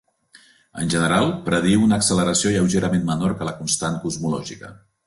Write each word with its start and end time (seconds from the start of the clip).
En 0.83 0.89
general, 0.93 1.29
prediu 1.49 1.85
una 1.89 2.01
acceleració 2.01 2.55
lleugerament 2.57 3.07
menor 3.15 3.39
que 3.43 3.51
la 3.51 3.57
constant 3.61 4.05
cosmològica. 4.09 4.79